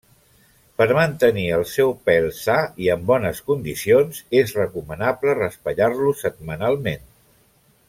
Per 0.81 0.85
mantenir 0.99 1.43
el 1.57 1.65
seu 1.71 1.93
pèl 2.09 2.25
sa 2.37 2.55
i 2.85 2.89
en 2.95 3.03
bones 3.11 3.43
condicions, 3.51 4.23
és 4.41 4.55
recomanable 4.61 5.37
raspallar-lo 5.43 6.17
setmanalment. 6.25 7.07